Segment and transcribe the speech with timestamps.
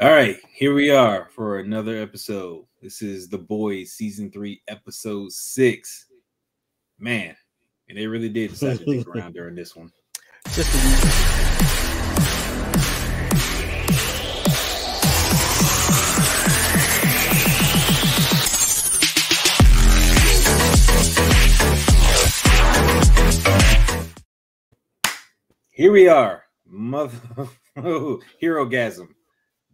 [0.00, 2.64] All right, here we are for another episode.
[2.80, 6.06] This is The Boys season three, episode six.
[7.00, 7.36] Man,
[7.88, 9.90] and they really did decide to dig around during this one.
[10.52, 10.72] Just.
[25.72, 27.18] Here we are, mother
[27.78, 29.08] oh, Herogasm.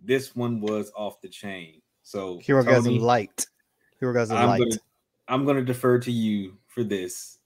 [0.04, 1.80] This one was off the chain.
[2.02, 3.46] So Herogasm Light.
[4.00, 4.58] Herogasm I'm Light.
[4.58, 4.80] gonna
[5.28, 7.38] I'm gonna defer to you for this.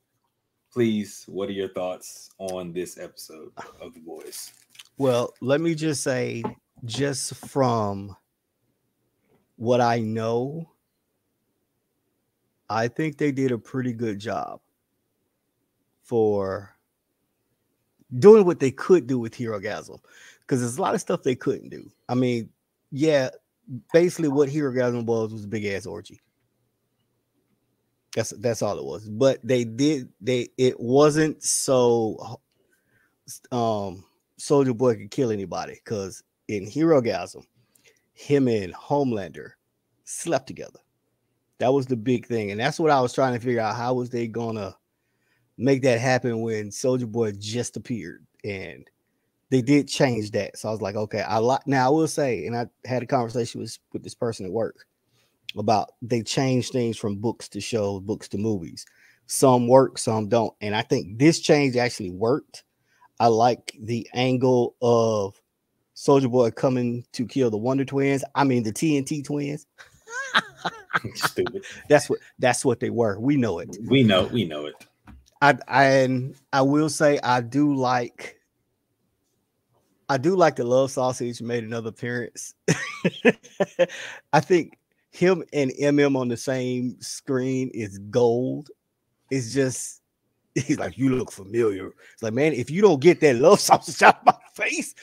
[0.72, 4.52] Please, what are your thoughts on this episode of The Boys?
[4.98, 6.42] Well, let me just say,
[6.84, 8.16] just from
[9.56, 10.68] what I know,
[12.68, 14.60] I think they did a pretty good job
[16.02, 16.74] for
[18.18, 20.00] doing what they could do with Herogasm.
[20.48, 21.90] Because there's a lot of stuff they couldn't do.
[22.08, 22.48] I mean,
[22.90, 23.28] yeah,
[23.92, 26.20] basically what Herogasm was was a big ass orgy.
[28.16, 29.08] That's that's all it was.
[29.08, 32.40] But they did they it wasn't so
[33.52, 34.04] um
[34.38, 37.44] Soldier Boy could kill anybody because in Herogasm,
[38.14, 39.50] him and Homelander
[40.04, 40.80] slept together.
[41.58, 43.76] That was the big thing, and that's what I was trying to figure out.
[43.76, 44.74] How was they gonna
[45.58, 48.24] make that happen when Soldier Boy just appeared?
[48.44, 48.88] And
[49.50, 50.58] they did change that.
[50.58, 53.06] So I was like, okay, I like now I will say, and I had a
[53.06, 54.86] conversation with, with this person at work
[55.56, 58.84] about they changed things from books to shows, books to movies.
[59.26, 60.54] Some work, some don't.
[60.60, 62.64] And I think this change actually worked.
[63.20, 65.40] I like the angle of
[65.94, 68.22] Soldier Boy coming to kill the Wonder Twins.
[68.34, 69.66] I mean the TNT twins.
[71.14, 71.64] Stupid.
[71.88, 73.18] That's what that's what they were.
[73.18, 73.76] We know it.
[73.86, 74.74] We know, we know it.
[75.40, 78.37] I and I will say I do like
[80.08, 82.54] I do like the love sausage made another appearance.
[84.32, 84.78] I think
[85.10, 88.70] him and MM on the same screen is gold.
[89.30, 90.02] It's just
[90.54, 91.90] he's like, you look familiar.
[92.12, 94.94] It's like, man, if you don't get that love sausage out of my face,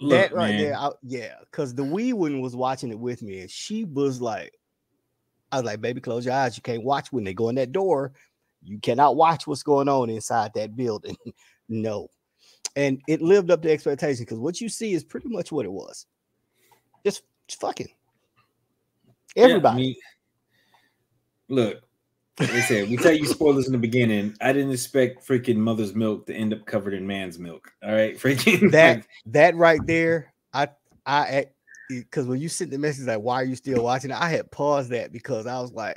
[0.00, 1.34] Look, that right man, there, I, yeah.
[1.40, 4.52] Because the wee one was watching it with me, and she was like,
[5.50, 6.56] I was like, baby, close your eyes.
[6.56, 8.12] You can't watch when they go in that door.
[8.62, 11.16] You cannot watch what's going on inside that building.
[11.68, 12.08] no.
[12.78, 15.72] And it lived up to expectation because what you see is pretty much what it
[15.72, 16.06] was.
[17.04, 17.88] Just, just fucking
[19.34, 19.76] yeah, I everybody.
[19.76, 19.96] mean,
[21.48, 21.82] look,
[22.38, 24.36] like I said, we tell you spoilers in the beginning.
[24.40, 27.72] I didn't expect freaking mother's milk to end up covered in man's milk.
[27.82, 30.68] All right, freaking that that right there, I
[31.04, 31.46] I
[31.88, 34.12] because when you sent the message like, why are you still watching?
[34.12, 35.96] I had paused that because I was like,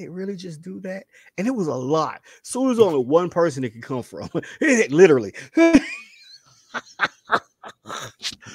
[0.00, 1.04] they really just do that?
[1.38, 2.22] And it was a lot.
[2.42, 4.28] So there's only one person it could come from.
[4.60, 5.32] Literally.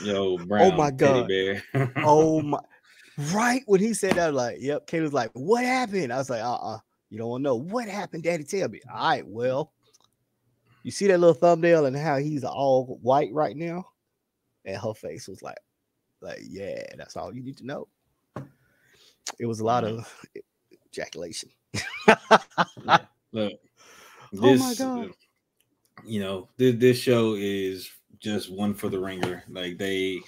[0.04, 1.30] yo, oh brown oh my God.
[1.98, 2.60] oh my
[3.32, 4.88] right when he said that, like, yep.
[4.88, 6.12] Kate was like, what happened?
[6.12, 6.80] I was like, uh-uh.
[7.10, 8.44] You don't want to know what happened, Daddy.
[8.44, 8.82] Tell me.
[8.92, 9.72] All right, well,
[10.84, 13.86] you see that little thumbnail and how he's all white right now?
[14.66, 15.58] And her face was like,
[16.22, 17.88] like, yeah, that's all you need to know.
[19.40, 20.28] It was a lot of
[20.96, 21.50] ejaculation.
[23.32, 23.54] Look,
[24.42, 25.12] Oh my uh, God.
[26.06, 27.90] You know, this, this show is
[28.20, 29.44] just one for the ringer.
[29.50, 30.20] Like they,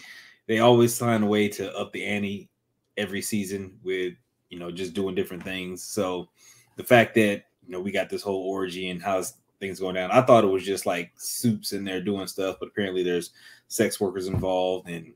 [0.47, 2.49] they always find a way to up the ante
[2.95, 4.13] every season with
[4.49, 5.83] you know just doing different things.
[5.83, 6.29] So
[6.77, 10.11] the fact that you know we got this whole orgy and how's things going down,
[10.11, 13.31] I thought it was just like soups in there doing stuff, but apparently there's
[13.67, 15.13] sex workers involved and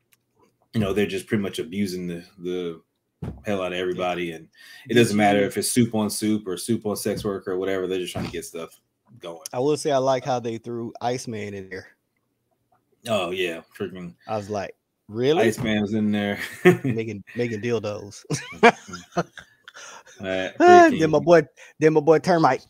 [0.73, 2.81] you know they're just pretty much abusing the the
[3.45, 4.47] hell out of everybody and
[4.89, 7.87] it doesn't matter if it's soup on soup or soup on sex work or whatever
[7.87, 8.79] they're just trying to get stuff
[9.19, 11.87] going I will say I like how they threw Iceman in there.
[13.07, 14.75] oh yeah freaking I was like,
[15.07, 15.47] really?
[15.47, 16.39] iceman's in there
[16.83, 18.23] making making dildos.
[20.19, 21.41] Uh, then my boy,
[21.79, 22.65] then my boy termite.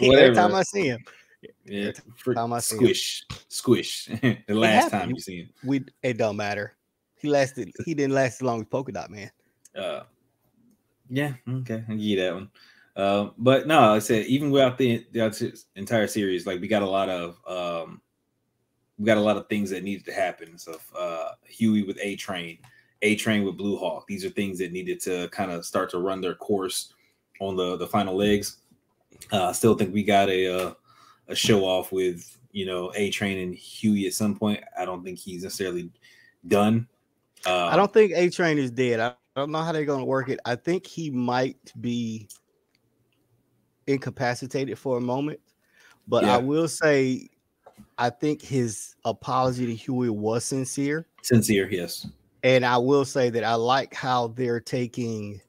[0.00, 1.04] Every time I see him,
[1.64, 2.80] yeah, freak- time I see him.
[2.80, 6.76] squish squish the last time you see him we it don't matter.
[7.24, 7.72] He lasted.
[7.86, 9.30] He didn't last as long as Polka Dot Man.
[9.74, 10.02] uh
[11.08, 12.50] yeah okay i'll give you that one.
[12.96, 16.82] Uh, but no like i said even without the, the entire series like we got
[16.82, 18.00] a lot of um
[18.98, 20.58] we got a lot of things that needed to happen.
[20.58, 22.58] So uh huey with a train
[23.00, 24.06] a train with blue hawk.
[24.06, 26.92] These are things that needed to kind of start to run their course
[27.40, 28.58] on the the final legs.
[29.32, 30.74] Uh i still think we got a uh,
[31.28, 34.62] a show off with you know a train and huey at some point.
[34.78, 35.90] I don't think he's necessarily
[36.46, 36.86] done
[37.46, 39.00] uh, I don't think A Train is dead.
[39.00, 40.40] I don't know how they're going to work it.
[40.44, 42.28] I think he might be
[43.86, 45.40] incapacitated for a moment,
[46.08, 46.36] but Yeah.
[46.36, 47.28] I will say
[47.98, 51.06] I think his apology to Huey was sincere.
[51.22, 52.06] Sincere, yes.
[52.42, 55.40] And I will say that I like how they're taking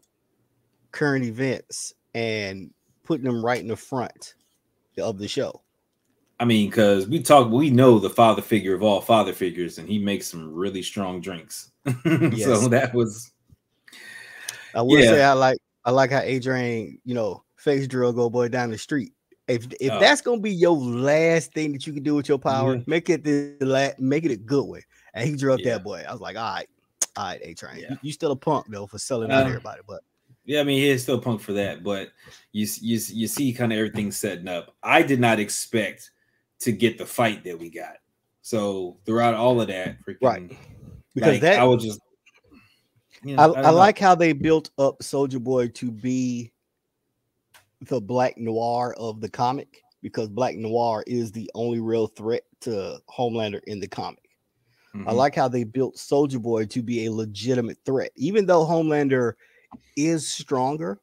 [0.91, 2.71] current events and
[3.03, 4.35] putting them right in the front
[4.97, 5.61] of the show.
[6.39, 9.87] I mean, because we talk, we know the father figure of all father figures, and
[9.87, 11.71] he makes some really strong drinks.
[12.05, 12.43] yes.
[12.43, 13.31] So that was.
[14.73, 15.11] I will yeah.
[15.11, 18.77] say I like I like how Adrian, you know, face drug old boy down the
[18.77, 19.13] street.
[19.47, 22.39] If if uh, that's gonna be your last thing that you can do with your
[22.39, 22.89] power, mm-hmm.
[22.89, 24.81] make it the la- make it a good way.
[25.13, 25.73] And he drug yeah.
[25.73, 26.03] that boy.
[26.07, 26.67] I was like, all right,
[27.15, 27.77] all right, A Train.
[27.77, 27.91] Yeah.
[27.91, 30.01] You, you, still a punk though for selling out uh, everybody, but
[30.43, 31.83] yeah, I mean he is still punk for that.
[31.83, 32.09] But
[32.51, 34.75] you you you see kind of everything setting up.
[34.83, 36.11] I did not expect
[36.59, 37.97] to get the fight that we got.
[38.41, 40.57] So throughout all of that, freaking, right?
[41.13, 41.99] Because like, that I was just.
[43.23, 46.51] You know, I, I, I like how they built up Soldier Boy to be
[47.81, 52.99] the Black Noir of the comic because Black Noir is the only real threat to
[53.09, 54.29] Homelander in the comic.
[54.95, 55.09] Mm-hmm.
[55.09, 59.33] I like how they built Soldier Boy to be a legitimate threat, even though Homelander
[59.97, 60.99] is stronger.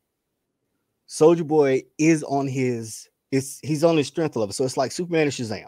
[1.06, 5.22] Soldier Boy is on his it's he's on his strength level, so it's like Superman
[5.22, 5.66] and Shazam.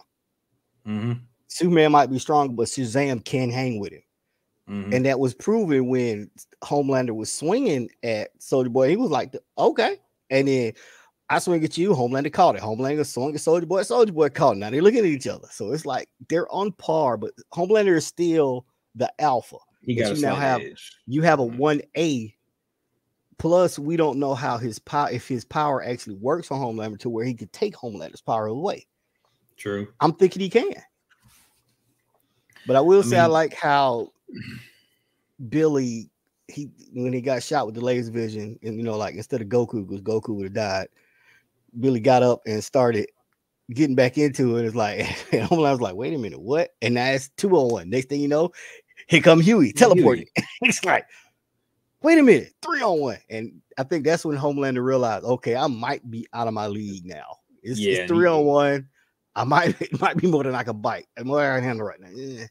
[0.87, 1.12] Mm-hmm.
[1.49, 4.02] Superman might be strong, but Shazam can hang with him.
[4.69, 4.93] Mm-hmm.
[4.93, 6.31] And that was proven when
[6.62, 8.88] Homelander was swinging at Soldier Boy.
[8.88, 9.99] He was like, okay.
[10.31, 10.72] And then
[11.28, 12.62] I swing at you, Homelander caught it.
[12.62, 14.60] Homelander swung at Soldier Boy, Soldier Boy caught it.
[14.60, 15.49] Now they're looking at each other.
[15.50, 19.56] So it's like they're on par, but Homelander is still the alpha.
[19.82, 20.93] He got you now have edge.
[21.06, 21.84] you have a 1A.
[21.96, 22.26] Mm-hmm.
[23.38, 27.10] Plus, we don't know how his power if his power actually works on Homelander to
[27.10, 28.86] where he could take Homelander's power away.
[29.56, 29.88] True.
[30.00, 30.75] I'm thinking he can.
[32.66, 34.12] But I will I say mean, I like how
[35.48, 36.10] Billy
[36.48, 39.48] he when he got shot with the laser vision, and you know, like instead of
[39.48, 40.88] Goku, because Goku would have died,
[41.78, 43.06] Billy got up and started
[43.70, 44.64] getting back into it.
[44.64, 45.00] It's like,
[45.32, 46.70] and I was like, wait a minute, what?
[46.82, 47.90] And now it's 201.
[47.90, 48.52] Next thing you know,
[49.08, 50.26] here come Huey teleporting.
[50.62, 51.06] it's like,
[52.05, 53.19] wait a minute, three on one.
[53.31, 57.06] And I think that's when Homelander realized, okay, I might be out of my league
[57.06, 57.39] now.
[57.62, 58.89] It's, yeah, it's three on one.
[59.35, 61.06] I might it might be more than I can bite.
[61.17, 62.11] I'm more I handle right now.
[62.12, 62.47] Yeah.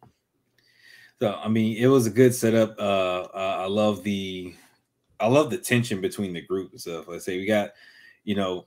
[1.22, 2.76] So I mean, it was a good setup.
[2.78, 4.54] Uh, uh, I love the
[5.20, 7.08] I love the tension between the group and stuff.
[7.08, 7.70] Let's say we got,
[8.24, 8.66] you know,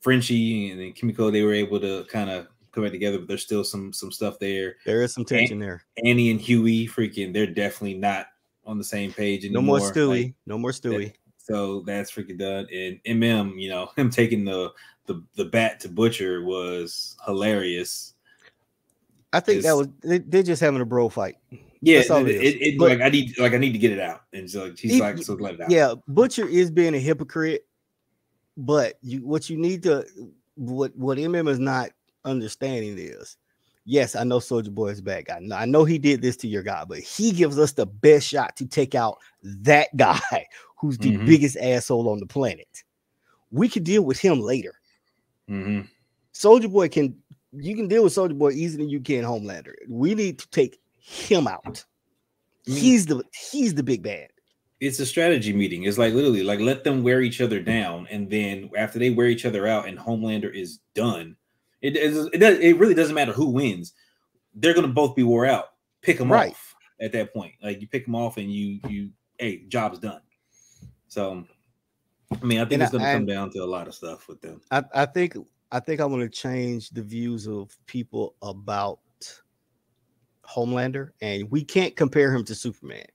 [0.00, 3.42] Frenchie and then Kimiko, they were able to kind of come back together, but there's
[3.42, 4.76] still some some stuff there.
[4.84, 5.84] There is some tension An- there.
[6.04, 8.26] Annie and Huey, freaking, they're definitely not
[8.64, 9.62] on the same page anymore.
[9.62, 10.24] No more Stewie.
[10.24, 11.06] Like, no more Stewie.
[11.06, 12.66] That, so that's freaking done.
[12.72, 14.72] And MM, you know, him taking the
[15.06, 18.14] the the bat to Butcher was hilarious.
[19.32, 21.36] I think it's, that was they're just having a bro fight.
[21.84, 24.22] Yeah, it, it, it but, like I need like I need to get it out,
[24.32, 25.70] and so he's like, so let it out.
[25.70, 27.66] Yeah, Butcher is being a hypocrite
[28.56, 30.04] but you what you need to
[30.56, 31.90] what what MM is not
[32.24, 33.36] understanding is
[33.84, 35.40] yes, I know Soldier Boy is bad guy.
[35.54, 38.56] I know he did this to your guy, but he gives us the best shot
[38.56, 40.20] to take out that guy
[40.76, 41.26] who's the mm-hmm.
[41.26, 42.82] biggest asshole on the planet.
[43.50, 44.74] We can deal with him later.
[45.48, 45.86] Mm-hmm.
[46.32, 47.16] Soldier Boy can
[47.54, 49.74] you can deal with Soldier Boy easier than you can Homelander.
[49.88, 51.84] We need to take him out.
[52.66, 52.74] Mm-hmm.
[52.74, 54.28] He's the he's the big bad
[54.82, 55.84] it's a strategy meeting.
[55.84, 59.28] It's like literally like let them wear each other down, and then after they wear
[59.28, 61.36] each other out, and Homelander is done.
[61.82, 63.92] It it, does, it really doesn't matter who wins.
[64.54, 65.66] They're gonna both be wore out.
[66.00, 66.52] Pick them right.
[66.52, 67.54] off at that point.
[67.62, 70.20] Like you pick them off, and you you hey, job's done.
[71.08, 71.44] So,
[72.40, 74.28] I mean, I think and it's gonna I, come down to a lot of stuff
[74.28, 74.60] with them.
[74.70, 75.36] I, I think
[75.70, 79.00] I think I want to change the views of people about
[80.46, 83.06] Homelander, and we can't compare him to Superman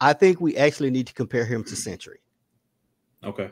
[0.00, 2.18] I think we actually need to compare him to Sentry.
[3.24, 3.50] Okay.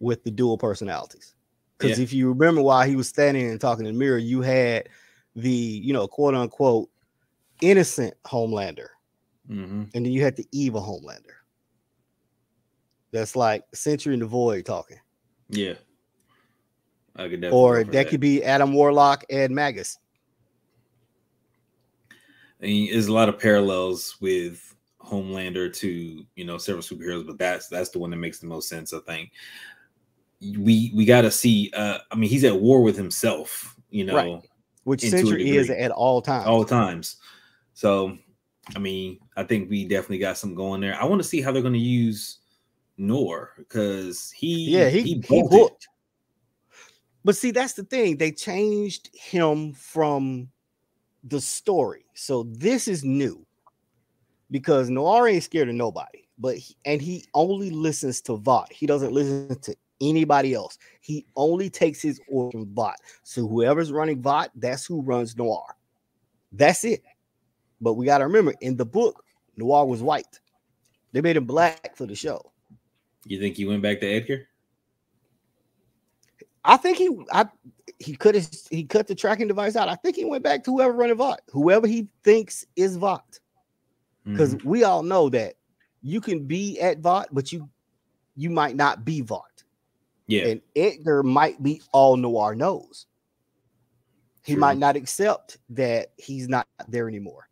[0.00, 1.34] With the dual personalities.
[1.78, 2.02] Because yeah.
[2.02, 4.88] if you remember while he was standing and talking in the mirror, you had
[5.36, 6.88] the, you know, quote unquote
[7.62, 8.88] innocent Homelander.
[9.48, 9.84] Mm-hmm.
[9.94, 11.36] And then you had the evil Homelander.
[13.12, 14.98] That's like Sentry in the Void talking.
[15.48, 15.74] Yeah.
[17.16, 19.98] I could or that, that, could be Adam Warlock and Magus.
[22.62, 27.38] I mean, there's a lot of parallels with Homelander to you know several superheroes, but
[27.38, 28.92] that's that's the one that makes the most sense.
[28.92, 29.32] I think
[30.40, 31.70] we we got to see.
[31.74, 34.40] uh I mean, he's at war with himself, you know, right.
[34.84, 36.46] which Sentry is at all times.
[36.46, 37.16] All times.
[37.74, 38.16] So,
[38.74, 41.00] I mean, I think we definitely got some going there.
[41.00, 42.38] I want to see how they're going to use
[42.96, 45.88] Noir because he yeah he he, he booked.
[47.24, 48.16] But see, that's the thing.
[48.16, 50.48] They changed him from
[51.24, 52.06] the story.
[52.14, 53.44] So this is new
[54.50, 58.72] because Noir ain't scared of nobody, but he, and he only listens to Vought.
[58.72, 60.78] He doesn't listen to anybody else.
[61.00, 62.96] He only takes his order from Vought.
[63.22, 65.64] So whoever's running Vought, that's who runs Noir.
[66.52, 67.02] That's it.
[67.80, 69.24] But we got to remember in the book,
[69.56, 70.40] Noir was white.
[71.12, 72.52] They made him black for the show.
[73.24, 74.46] You think he went back to Edgar?
[76.64, 77.46] I think he I
[77.98, 79.88] he could have he cut the tracking device out.
[79.88, 83.40] I think he went back to whoever running Vought, whoever he thinks is Vought.
[84.24, 84.68] Because mm-hmm.
[84.68, 85.54] we all know that
[86.02, 87.68] you can be at Vought, but you
[88.36, 89.47] you might not be Vought.
[90.28, 90.46] Yeah.
[90.46, 93.06] And Edgar might be all Noir knows.
[94.44, 94.60] He True.
[94.60, 97.48] might not accept that he's not there anymore.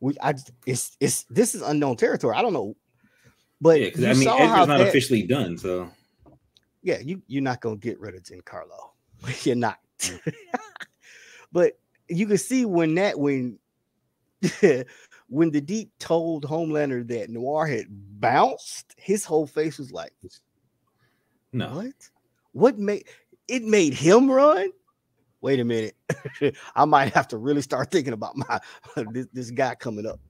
[0.00, 0.34] We I
[0.66, 2.36] it's it's this is unknown territory.
[2.36, 2.76] I don't know.
[3.60, 5.88] But yeah, I mean Edgar's not that, officially done, so
[6.82, 8.90] yeah, you you're not gonna get rid of Giancarlo.
[9.44, 9.78] you're not.
[10.00, 10.34] Mm.
[11.52, 11.78] but
[12.08, 13.58] you can see when that when
[15.28, 20.12] when the deep told Homelander that Noir had bounced, his whole face was like,
[21.52, 22.10] "No, what?
[22.52, 23.04] What made
[23.48, 24.70] it made him run?"
[25.40, 25.96] Wait a minute,
[26.76, 28.60] I might have to really start thinking about my
[29.12, 30.20] this, this guy coming up.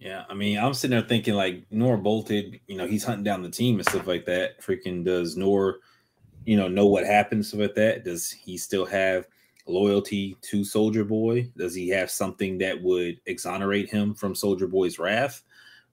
[0.00, 3.42] Yeah, I mean, I'm sitting there thinking like Noir bolted, you know, he's hunting down
[3.42, 4.58] the team and stuff like that.
[4.62, 5.80] Freaking does Noir,
[6.46, 8.04] you know, know what happens stuff like that?
[8.04, 9.26] Does he still have
[9.66, 11.50] loyalty to Soldier Boy?
[11.54, 15.42] Does he have something that would exonerate him from Soldier Boy's wrath?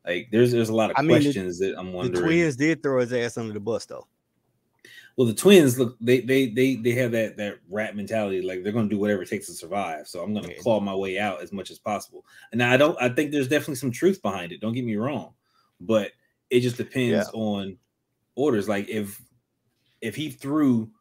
[0.08, 2.22] Like, there's there's a lot of I questions mean, the, that I'm wondering.
[2.22, 4.08] The twins did throw his ass under the bus, though.
[5.18, 8.72] Well, the twins look they they they they have that that rat mentality, like they're
[8.72, 10.08] gonna do whatever it takes to survive.
[10.08, 12.24] So I'm gonna claw my way out as much as possible.
[12.52, 14.62] And I don't I think there's definitely some truth behind it.
[14.62, 15.34] Don't get me wrong,
[15.82, 16.12] but
[16.52, 17.40] it just depends yeah.
[17.40, 17.78] on
[18.36, 18.70] orders.
[18.70, 19.20] Like if
[20.02, 20.92] if he threw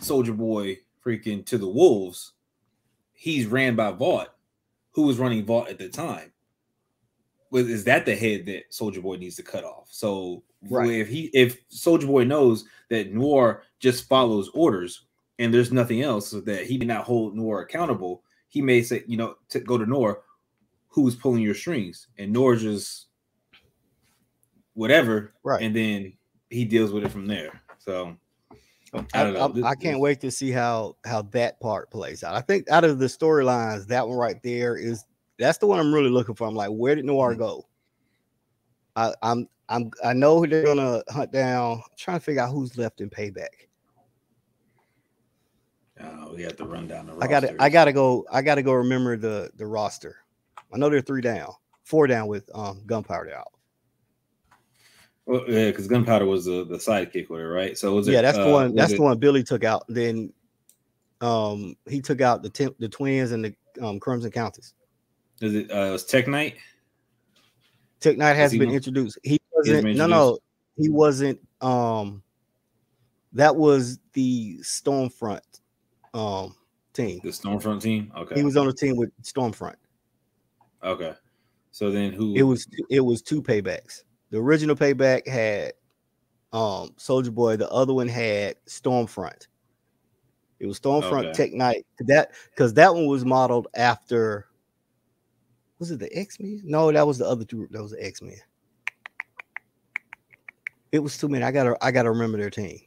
[0.00, 2.32] Soldier Boy freaking to the wolves,
[3.12, 4.28] he's ran by Vought,
[4.92, 6.31] who was running Vought at the time.
[7.52, 9.88] Was is that the head that Soldier Boy needs to cut off?
[9.90, 10.90] So right.
[10.90, 15.04] if he if Soldier Boy knows that Noir just follows orders
[15.38, 19.04] and there's nothing else so that he may not hold Noir accountable, he may say,
[19.06, 20.22] you know, to go to Noir,
[20.88, 23.08] who's pulling your strings, and Noir just
[24.72, 25.62] whatever, right?
[25.62, 26.14] And then
[26.48, 27.60] he deals with it from there.
[27.78, 28.16] So
[28.94, 32.34] I, I, I, I can't wait to see how how that part plays out.
[32.34, 35.04] I think out of the storylines, that one right there is
[35.42, 36.46] that's the one I'm really looking for.
[36.46, 37.40] I'm like, where did Noir mm-hmm.
[37.40, 37.66] go?
[38.96, 41.78] I, I'm I'm I know they're gonna hunt down.
[41.78, 43.68] I'm trying to figure out who's left in payback.
[46.00, 47.16] Oh, we have to run down the.
[47.20, 48.26] I gotta I gotta go.
[48.30, 50.16] I gotta go remember the the roster.
[50.72, 51.52] I know they're three down,
[51.84, 53.52] four down with um gunpowder out.
[55.24, 57.78] Well, yeah, because gunpowder was the the sidekick with it, right?
[57.78, 58.74] So was it, yeah, that's uh, the one.
[58.74, 59.84] That's it, the one Billy took out.
[59.88, 60.32] Then,
[61.20, 64.74] um, he took out the temp, the twins and the um Crimson Countess.
[65.42, 66.56] Is it uh was Tek Knight?
[67.98, 69.18] Tek Knight has been introduced.
[69.24, 69.96] He wasn't.
[69.96, 70.38] No, no,
[70.76, 71.40] he wasn't.
[71.60, 72.22] Um,
[73.32, 75.40] that was the Stormfront
[76.14, 76.54] um
[76.92, 77.20] team.
[77.24, 78.12] The Stormfront team.
[78.16, 78.36] Okay.
[78.36, 79.74] He was on the team with Stormfront.
[80.84, 81.14] Okay.
[81.72, 82.36] So then who?
[82.36, 82.66] It was.
[82.88, 84.04] It was two paybacks.
[84.30, 85.72] The original payback had
[86.52, 87.56] um Soldier Boy.
[87.56, 89.48] The other one had Stormfront.
[90.60, 91.32] It was Stormfront okay.
[91.32, 91.84] Tek Knight.
[91.98, 94.46] That because that one was modeled after.
[95.82, 96.60] Was it the X Men?
[96.62, 97.66] No, that was the other two.
[97.72, 98.36] That was the X Men.
[100.92, 101.42] It was too many.
[101.42, 102.82] I gotta I gotta remember their team.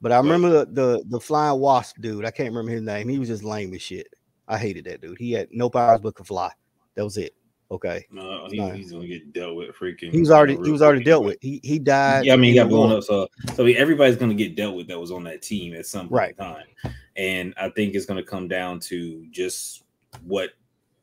[0.00, 2.24] But I remember the, the the flying wasp dude.
[2.24, 3.08] I can't remember his name.
[3.08, 4.06] He was just lame as shit.
[4.46, 5.18] I hated that dude.
[5.18, 6.52] He had no powers but could fly.
[6.94, 7.34] That was it.
[7.68, 8.06] Okay.
[8.12, 9.74] No, he, he's gonna get dealt with.
[9.74, 10.12] Freaking.
[10.12, 11.38] He was already he was already dealt with.
[11.40, 12.26] He he died.
[12.26, 13.02] Yeah, I mean he got blown up.
[13.02, 16.12] So so everybody's gonna get dealt with that was on that team at some point
[16.12, 16.38] right.
[16.38, 16.92] time.
[17.16, 19.82] And I think it's gonna come down to just
[20.22, 20.50] what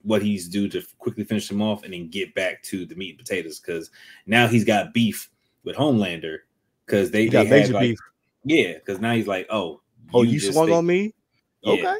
[0.03, 3.11] what he's due to quickly finish him off and then get back to the meat
[3.11, 3.89] and potatoes because
[4.25, 5.29] now he's got beef
[5.63, 6.39] with Homelander
[6.85, 7.99] because they, they had like, beef.
[8.43, 9.81] yeah, because now he's like, oh,
[10.13, 11.13] oh, you, swung think, on me,
[11.61, 11.73] yeah.
[11.73, 11.99] okay.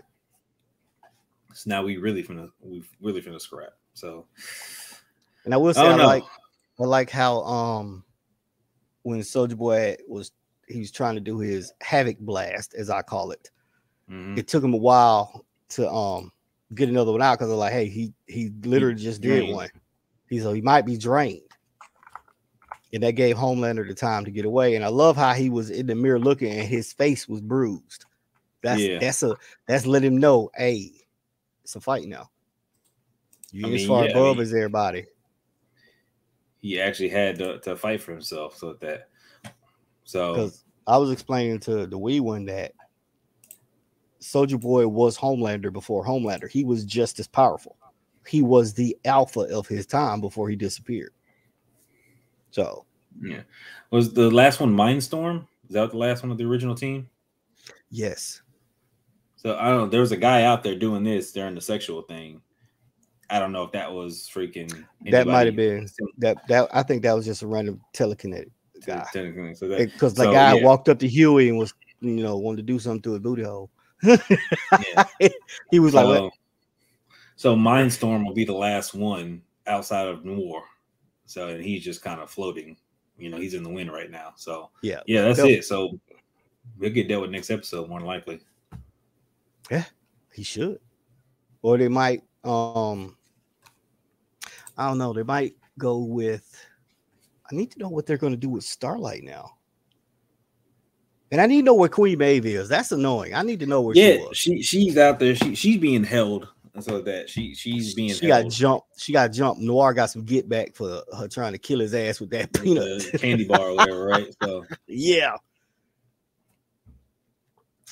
[1.54, 3.74] So now we really from the we really from the scrap.
[3.94, 4.26] So,
[5.46, 6.24] and I will say I, I like
[6.80, 8.04] I like how um
[9.04, 10.32] when Soldier Boy was
[10.68, 13.50] he was trying to do his havoc blast, as I call it.
[14.10, 14.38] Mm-hmm.
[14.38, 16.32] It took him a while to um
[16.74, 19.48] get another one out because they're like, hey, he he literally he just drained.
[19.48, 19.70] did one.
[20.30, 21.42] He's so he might be drained
[22.94, 24.76] and that gave Homelander the time to get away.
[24.76, 28.06] And I love how he was in the mirror looking, and his face was bruised.
[28.62, 29.00] That's yeah.
[29.00, 29.36] that's a
[29.68, 30.92] that's let him know, hey,
[31.64, 32.30] it's a fight now.
[33.52, 35.06] You I mean, as far yeah, above I mean, as everybody.
[36.62, 38.58] He actually had to, to fight for himself.
[38.58, 39.10] So that
[40.06, 40.52] so
[40.88, 42.74] I was explaining to the wee one that
[44.24, 46.50] Soldier Boy was Homelander before Homelander.
[46.50, 47.78] He was just as powerful.
[48.26, 51.12] He was the alpha of his time before he disappeared.
[52.52, 52.86] So
[53.22, 53.42] Yeah.
[53.92, 55.46] Was the last one Mindstorm?
[55.68, 57.10] Is that the last one of the original team?
[57.90, 58.42] Yes.
[59.36, 59.88] So I don't know.
[59.88, 62.42] There was a guy out there doing this during the sexual thing.
[63.30, 64.86] I don't know if that was freaking.
[65.12, 65.88] That might have been
[66.20, 66.48] that.
[66.48, 68.52] That I think that was just a random telekinetic
[68.86, 69.06] guy.
[69.14, 69.32] So
[69.78, 70.64] because the so, guy yeah.
[70.64, 73.44] walked up to Huey and was, you know, wanted to do something to his booty
[73.44, 73.70] hole.
[75.20, 75.30] yeah.
[75.72, 76.34] He was so, like,
[77.36, 80.64] "So Mindstorm will be the last one outside of Noir."
[81.26, 82.78] So and he's just kind of floating.
[83.18, 84.34] You know, he's in the wind right now.
[84.36, 85.64] So yeah, yeah, that's it.
[85.66, 86.00] So
[86.78, 88.42] we'll get dealt with next episode more likely.
[89.72, 89.86] Yeah,
[90.34, 90.80] he should.
[91.62, 93.18] Or they might um
[94.78, 96.56] I don't know, they might go with
[97.52, 99.58] I need to know what they're going to do with Starlight now.
[101.34, 102.70] And I need to know where Queen Maeve is.
[102.70, 103.34] That's annoying.
[103.34, 105.34] I need to know where yeah, she, she she's out there.
[105.34, 108.44] She she's being held and so that she she's being she held.
[108.44, 109.00] got jumped.
[109.00, 109.60] She got jumped.
[109.60, 113.04] Noir got some get back for her trying to kill his ass with that peanut
[113.20, 114.28] candy bar or whatever, right?
[114.44, 115.38] So yeah.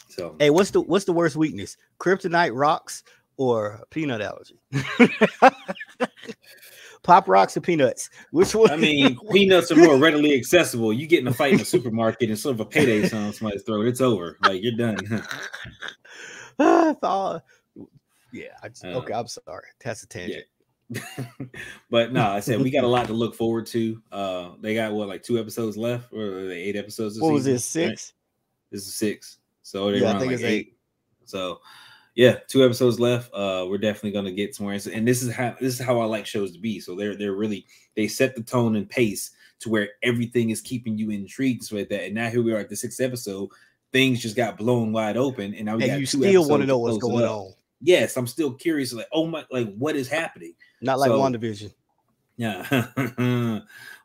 [0.09, 1.77] So hey, what's the what's the worst weakness?
[1.99, 3.03] Kryptonite rocks
[3.37, 4.59] or peanut allergy?
[7.03, 8.09] Pop rocks or peanuts?
[8.31, 8.69] Which one?
[8.69, 10.93] I mean, peanuts are more readily accessible.
[10.93, 13.63] You get in a fight in a supermarket and sort of a payday on somebody's
[13.63, 14.37] throat, it's over.
[14.43, 14.97] Like you're done.
[16.59, 17.43] I thought,
[18.31, 18.49] yeah.
[18.61, 19.67] I just, uh, okay, I'm sorry.
[19.83, 20.45] That's a tangent.
[20.89, 21.25] Yeah.
[21.89, 24.01] but no, I said we got a lot to look forward to.
[24.11, 27.15] Uh, they got what like two episodes left, or eight episodes.
[27.15, 27.65] What season, was this?
[27.65, 27.89] Six.
[27.89, 28.13] Right?
[28.71, 29.37] This is six.
[29.63, 30.49] So they yeah, I think like it's eight.
[30.49, 30.77] eight.
[31.25, 31.61] So
[32.15, 33.33] yeah, two episodes left.
[33.33, 36.25] Uh, we're definitely gonna get somewhere, and this is how this is how I like
[36.25, 36.79] shows to be.
[36.79, 37.65] So they're they're really
[37.95, 42.05] they set the tone and pace to where everything is keeping you intrigued with that.
[42.05, 43.49] And now here we are at the sixth episode.
[43.93, 46.67] Things just got blown wide open, and now we and got you still want to
[46.67, 47.53] know what's going on.
[47.79, 48.93] Yes, I'm still curious.
[48.93, 50.53] Like, oh my, like what is happening?
[50.81, 51.73] Not like so, WandaVision.
[52.37, 52.63] Yeah,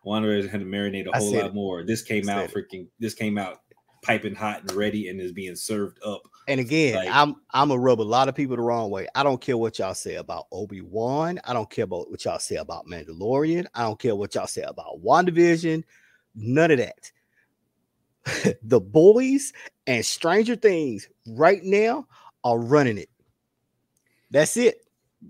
[0.05, 1.55] WandaVision had to marinate a whole lot it.
[1.55, 1.85] more.
[1.85, 2.89] This came out freaking.
[2.99, 3.63] This came out
[4.07, 6.23] piping hot and ready and is being served up.
[6.49, 9.09] And again, like, I'm I'm gonna rub a lot of people the wrong way.
[9.17, 11.41] I don't care what y'all say about Obi Wan.
[11.45, 13.67] I don't care about what y'all say about Mandalorian.
[13.75, 15.83] I don't care what y'all say about WandaVision.
[16.37, 17.11] None of that.
[18.63, 19.53] the boys
[19.87, 22.07] and Stranger Things right now
[22.45, 23.11] are running it.
[24.31, 24.83] That's it.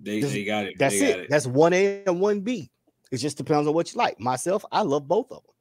[0.03, 0.79] They, they got it.
[0.79, 1.21] That's it.
[1.21, 1.31] it.
[1.31, 2.71] That's one A and one B.
[3.11, 4.21] It just depends on what you like.
[4.21, 5.55] Myself, I love both of them.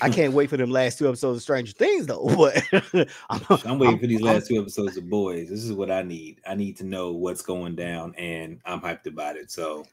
[0.00, 2.26] I can't wait for them last two episodes of Stranger Things though.
[2.36, 5.48] But I'm, I'm, waiting I'm, for these last I'm, two episodes of Boys.
[5.48, 6.40] This is what I need.
[6.46, 9.50] I need to know what's going down, and I'm hyped about it.
[9.50, 9.84] So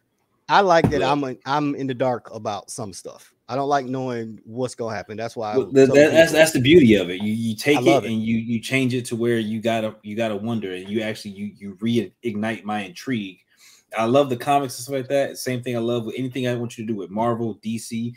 [0.49, 1.01] I like that.
[1.01, 3.33] I'm a, I'm in the dark about some stuff.
[3.49, 5.17] I don't like knowing what's gonna happen.
[5.17, 5.57] That's why.
[5.57, 7.21] Well, that, that's that's the beauty of it.
[7.21, 10.15] You you take it, it, and you you change it to where you gotta you
[10.15, 13.39] gotta wonder, and you actually you you reignite my intrigue.
[13.97, 15.37] I love the comics and stuff like that.
[15.37, 18.13] Same thing I love with anything I want you to do with Marvel, DC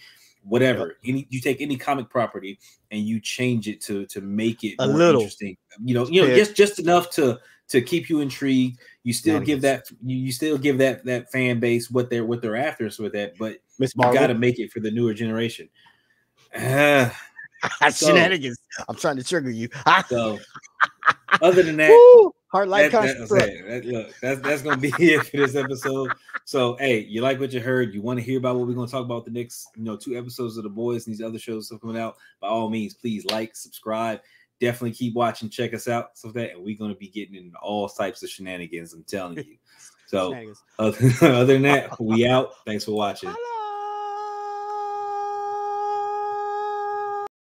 [0.47, 0.97] whatever.
[1.05, 2.59] Any you take any comic property
[2.91, 5.57] and you change it to to make it a little interesting.
[5.85, 8.79] You know, you know, just just enough to to keep you intrigued.
[9.03, 12.43] You still give that you, you still give that that fan base what they're what
[12.43, 15.15] they're after so with that, but Miss you got to make it for the newer
[15.15, 15.69] generation.
[16.55, 17.11] Uh,
[17.91, 18.59] so, Shenanigans.
[18.89, 19.69] I'm trying to trigger you.
[20.09, 20.39] so,
[21.41, 22.33] other than that, Woo!
[22.57, 26.11] Heart like that, that, that, look, that's that's gonna be it for this episode.
[26.47, 27.92] So, hey, you like what you heard?
[27.92, 30.16] You want to hear about what we're gonna talk about the next, you know, two
[30.16, 32.16] episodes of the boys and these other shows stuff coming out?
[32.40, 34.21] By all means, please like, subscribe.
[34.59, 37.90] Definitely keep watching, check us out, so that, and we're gonna be getting into all
[37.90, 38.95] types of shenanigans.
[38.95, 39.45] I'm telling you.
[40.09, 40.40] So,
[40.79, 42.51] other, other than that, we out.
[42.64, 43.35] Thanks for watching.